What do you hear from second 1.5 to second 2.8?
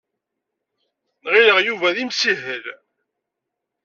Yuba d imsihel.